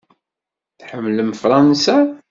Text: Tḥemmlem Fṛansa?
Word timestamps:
Tḥemmlem 0.81 1.31
Fṛansa? 1.41 1.97